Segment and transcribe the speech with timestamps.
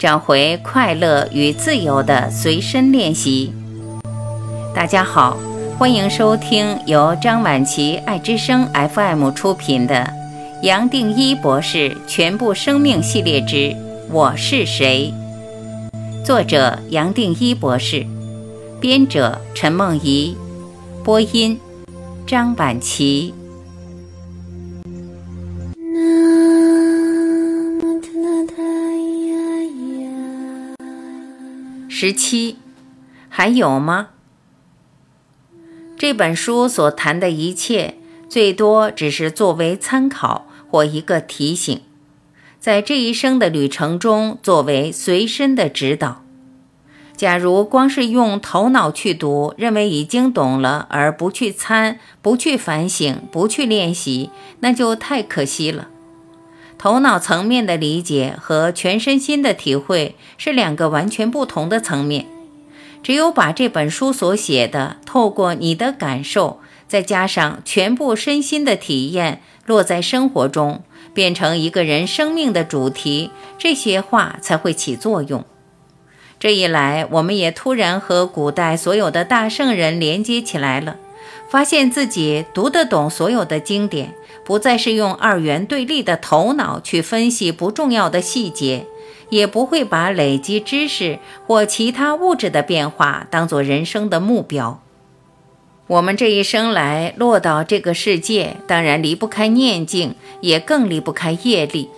[0.00, 3.52] 找回快乐与自由的随身练习。
[4.74, 5.36] 大家好，
[5.78, 9.96] 欢迎收听由张晚琪爱之声 FM 出品的
[10.62, 13.76] 《杨定一博士全部生命系列之
[14.10, 15.12] 我是谁》，
[16.24, 18.06] 作者杨定一博士，
[18.80, 20.34] 编者陈梦怡，
[21.04, 21.60] 播音
[22.26, 23.34] 张晚琪。
[32.02, 32.56] 十七，
[33.28, 34.08] 还有吗？
[35.98, 41.78] 这本书所谈的一切，最多只是作为参考或一个提醒，
[42.58, 46.22] 在这一生的旅程中作为随身的指导。
[47.18, 55.88] 假如光是用头脑去读，认为已经懂了，而不去参、不去反省、不去练习，那就太可惜了。
[56.80, 62.24] 头脑层面的理解和全身心的体会是两个完全不同的层面。
[63.02, 70.82] 只有把这本书所写的，透过你的感受，再加上全部身心的体验，落在生活中，
[71.12, 75.44] 变成一个人生命的主题，这些话才会起作用。
[76.38, 80.96] 这一来，我们也突然和古代所有的大圣人连接起来了，
[81.50, 84.14] 发现自己读得懂所有的经典。
[84.42, 88.86] 不再是用二元对立的头脑去分析不重要的细节，
[89.28, 94.82] 也不会把累积知识或其他物质的变化当做人生的目标。
[95.86, 101.90] 我们这一生来落到这个世界，当然离不开念境，也更离不开业力。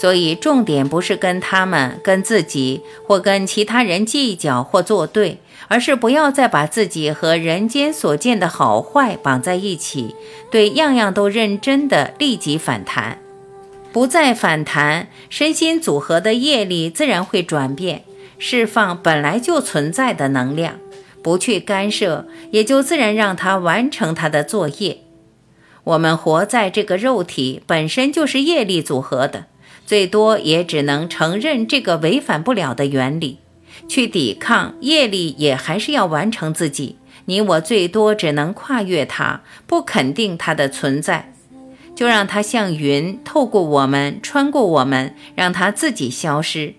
[0.00, 5.38] 所以，重点不是跟他们、跟自己或跟其他人计较或作对。
[5.68, 10.16] 而是不要再把自己和人间所见的好坏绑在一起，
[10.50, 13.18] 对样样都认真的立即反弹，
[13.92, 18.02] 不再反弹，身心组合的业力自然会转变，
[18.38, 20.74] 释放本来就存在的能量，
[21.22, 25.02] 不去干涉，也就自然让它完成它的作业。
[25.84, 29.46] 我们活在这个肉体本身就是业力组合的，
[29.90, 33.38] 最多也只能承认这个违反不了的原理。
[33.88, 36.94] 去抵抗业力，也还是要完成自己。
[37.24, 41.32] 你我最多只能跨越它，不肯定它的存在，
[41.96, 46.74] 就让它像云透过我们，穿过我们，让它自己消失。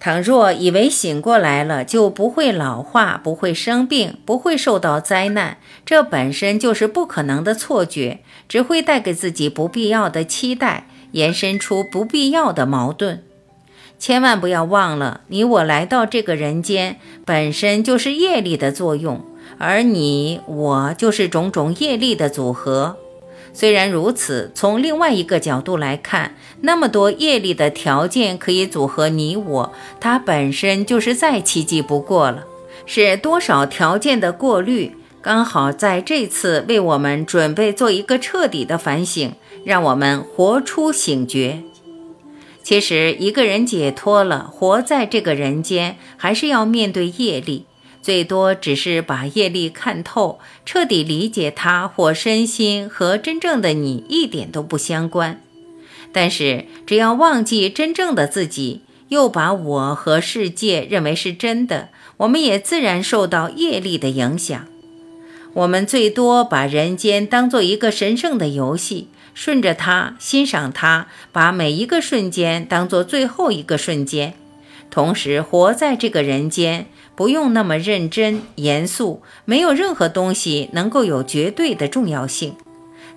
[0.00, 13.24] 倘若以为醒过来了就不会老化，不会生病，不会受到灾难，这本身就是不可能的错觉，只会带给自己不必要的期待，延伸出不必要的矛盾。
[13.98, 19.24] 千万不要忘了，你我来到这个人间，本身就是业力的作用，
[19.56, 22.98] 而你我就是种种业力的组合。
[23.54, 32.44] 虽然如此，从另外一个角度来看，那么多业力的条件可以组合你我，它本身就是再奇迹不过了。
[32.84, 34.94] 是多少条件的过滤，
[35.26, 39.32] 刚好在这次为我们准备做一个彻底的反省，
[39.64, 41.64] 让我们活出醒觉。
[42.62, 47.64] 其实，一个人解脱了，活在这个人间，还是要面对业力，
[48.00, 55.42] 最多只是把业力看透，彻底理解它，或身心和真正的你一点都不相关。
[56.12, 61.88] 但是，只要忘记真正的自己，又把我和世界认为是真的，
[62.18, 64.68] 我们也自然受到业力的影响。
[65.56, 69.08] 我们最多把人间当做一个神圣的游戏。
[69.32, 74.34] 顺着它，欣赏它，把每一个瞬间当做最后一个瞬间，
[74.90, 79.22] 同时活在这个人间，不用那么认真严肃。
[79.46, 82.54] 没有任何东西能够有绝对的重要性，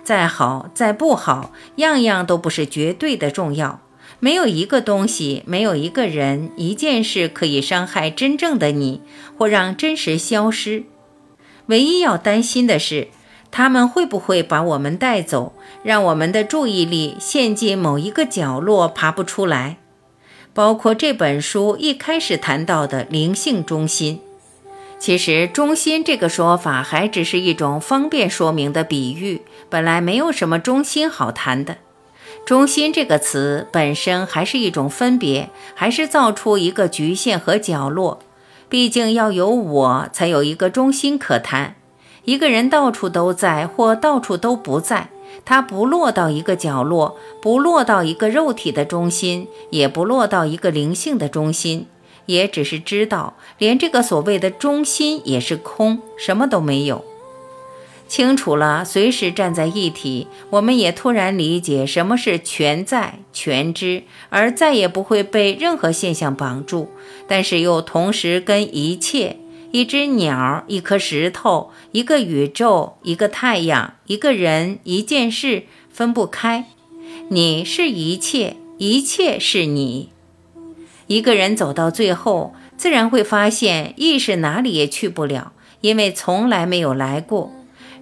[0.02, 3.80] 再好再不好，样样都不是绝对的重要。
[4.18, 9.00] 没有一个东西，没有一个人，一件事可以伤害真正的你，
[9.38, 10.84] 或让真实消失。
[11.66, 13.08] 唯一要担心的是。
[13.52, 19.78] 他们会不会把我们带走，让我们的注意力陷进某一个角落，爬不出来？
[20.54, 24.20] 包括这本书一开始谈到的灵性中心。
[25.00, 31.78] 其实“中心”这个说法还只是一种方便说明的比喻，本来没有什么中心好谈的。
[32.46, 38.20] 中心这个词本身还是一种分别，还是造出一个局限和角落。
[38.70, 41.74] 毕竟要有我才有一个中心可谈。
[42.24, 45.10] 一个人到处都在，或到处都不在，
[45.44, 51.88] 他不落到一个角落，不落到一个肉体的中心，也不落到一个灵性的中心，
[52.26, 57.04] 也只是知道，连这个所谓的中心也是空，什么都没有。
[58.10, 66.90] 清楚了，随时站在一体，我们也突然理解什么是全在全知，而再也不会被任何现象绑住。
[67.28, 69.36] 但是又同时跟一切、
[69.70, 76.66] 一只鸟、一颗石头、一个宇宙、一个太阳、一个人、一件事分不开。
[77.28, 80.08] 你是一切，一切是你。
[81.06, 87.52] 一个人走到最后，自然会发现意识哪里也去不了，因为从来没有来过。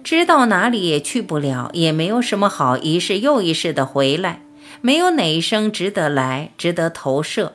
[0.03, 4.41] 知道哪里也去不了，也没有什么好一世又一世的回来，
[4.81, 7.53] 没有哪一生值得来，值得投射。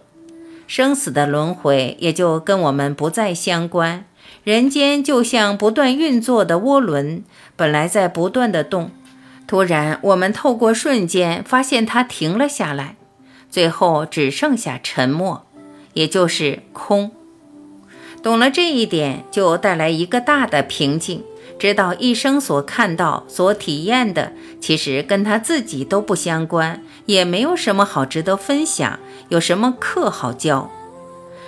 [0.67, 4.05] 生死的轮回也就跟我们不再相关。
[4.45, 7.25] 人间就像不断运作的涡轮，
[7.57, 8.91] 本来在不断的动，
[9.47, 12.97] 突然我们透过瞬间发现它停了下来，
[13.51, 15.47] 最后只剩下沉默，
[15.95, 17.11] 也就是空。
[18.23, 21.23] 懂了这一点，就带来一个大的平静。
[21.65, 29.01] 知道一生所看到、所体验的，其实跟他自己都不相关，也没有什么好值得分享，
[29.31, 30.71] 有什么课好教，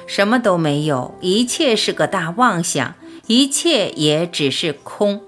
[0.07, 2.95] 什么都没有，一切是个大妄想，
[3.27, 5.21] 一切也只是空。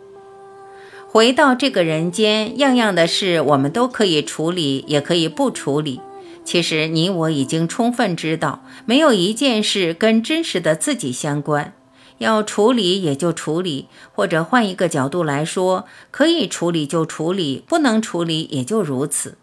[1.06, 6.00] 回到这个人间，样样的事我们都可以处理，也可以不处理。
[6.46, 11.74] 其实你我已经充分知道，没有一件事跟真实的自己相关。
[12.18, 19.38] 要处理也就处理，或者换一个角度来说，可以处理就处理，不能处理也就如此。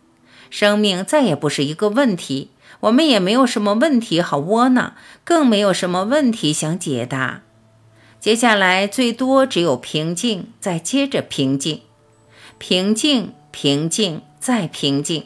[0.50, 2.52] 生命再也不是一个问题，
[2.82, 4.94] 我们也没有什么问题好窝囊，
[5.24, 7.42] 更没有什么问题想解答。
[8.20, 11.82] 接下来最多只有平静，再接着平静，
[12.58, 15.26] 平静，平静，再平静。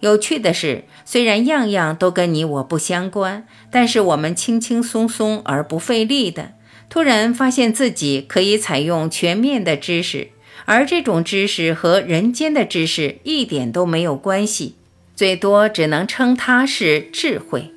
[0.00, 6.52] 有趣的是，虽然样样都跟你我不相关，但是我们轻轻松松而不费力的，
[6.88, 10.28] 突然发现自己可以采用全面的知识，
[10.66, 14.76] 而这种知识和人间的知识一点都没有关系，
[15.16, 17.72] 最多只能称它是智慧。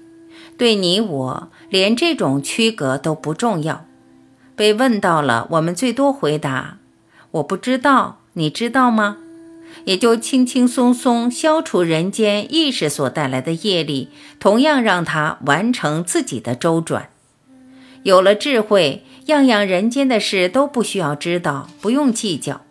[0.57, 3.85] 对你我，连这种区隔都不重要。
[4.55, 6.77] 被问到了，我们最多回答
[7.31, 9.17] ：“我不知道，你知道吗？”
[9.85, 14.09] 也就轻轻松松消除人间意识所带来的业力，
[14.39, 17.09] 同样让它完成自己的周转。
[18.03, 22.61] 有了智慧，样样人间的事都不需要知道，不用计较。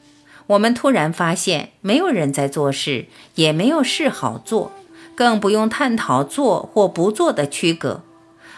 [0.49, 3.07] 我们突然发现，没有人在做事，
[3.37, 4.73] 也没有事好做，
[5.15, 8.03] 更不用探讨做或不做的区隔。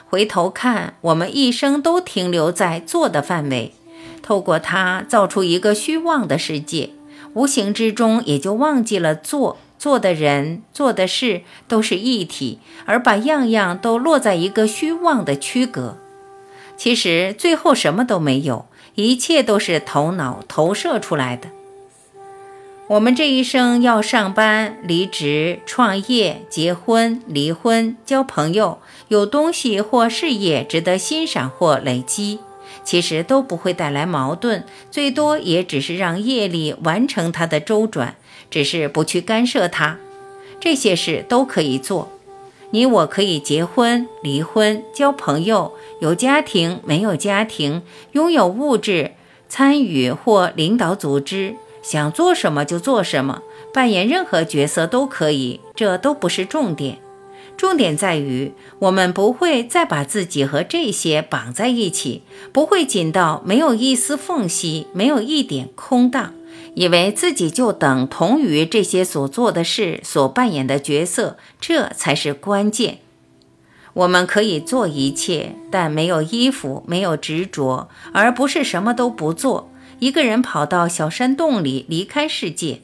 [0.09, 3.75] 回头看，我们一生都停留在做的范围，
[4.23, 6.91] 透过它造出一个虚妄的世界。
[7.35, 15.97] 无形之中，也就忘记了做做的人、做的事都是一体，而把样样都落在一个虚妄的区隔。
[16.77, 21.49] 其实最后什么都没有，一切都是头脑投射出来的。
[22.89, 32.41] 我们这一生要上班、离职、创业、结婚、离婚、交朋友，有东西或事业值得欣赏或累积。
[32.85, 38.17] 其实都不会带来矛盾，最多也只是让业力完成它的周转，
[38.51, 39.99] 只是不去干涉它。
[40.61, 42.11] 这些事都可以做，
[42.71, 47.83] 你我可以结婚、离婚、交朋友，有家庭没有家庭，
[48.13, 49.13] 拥有物质，
[49.49, 53.43] 参与或领导组织，想做什么就做什么，
[53.75, 56.99] 扮演任何角色都可以，这都不是重点。
[57.63, 66.35] 重点在于，我们不会再把自己和这些绑在一起，不会紧到没有一丝缝隙，没有一点空档，
[66.75, 72.99] 以为自己就等同于这些所做的事、所扮演的角色，这才是关键。
[73.93, 82.81] 我们可以做一切，但没有依附，没有执着，而不是什么都不做，一个人跑到小山洞里离开世界。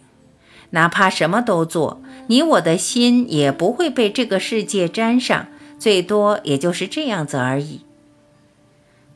[0.70, 5.46] 哪怕什么都做，你我的心也不会被这个世界沾上，
[5.78, 7.80] 最多也就是这样子而已。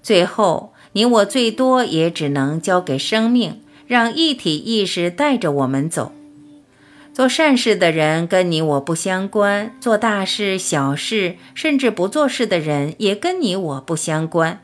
[0.03, 6.13] 最后，你我最多也只能交给生命，让一体意识带着我们走。
[7.15, 14.63] 做善事的人跟你我不相关，做大事、小事，甚至不做事的人也跟你我不相关。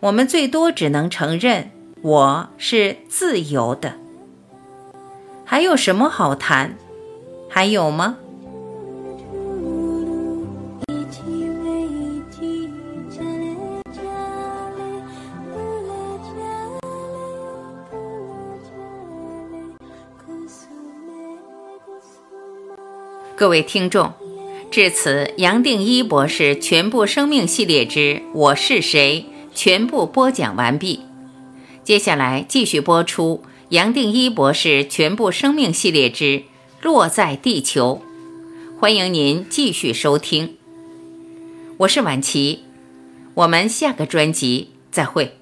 [0.00, 3.96] 我们最多只能承认，我是自由的。
[5.54, 6.76] 还有什么好谈？
[7.48, 8.16] 还有吗？
[23.36, 24.12] 各位听众，
[24.72, 28.00] 至此，杨定一博士全部生命系列之
[28.32, 31.02] 《我是谁》全部播讲完毕。
[31.84, 33.44] 接下来继续播出。
[33.70, 36.24] 杨定一博士全部生命系列之
[36.82, 38.02] 《落在地球》，
[38.78, 40.56] 欢迎您继续收听。
[41.78, 42.60] 我是婉琪，
[43.32, 45.38] 我们下个专辑再会。